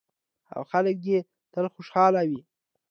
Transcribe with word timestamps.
او 0.55 0.61
خلک 0.71 0.95
دې 1.05 1.11
یې 1.13 1.19
تل 1.51 1.65
خوشحاله 1.73 2.21
وي. 2.29 2.41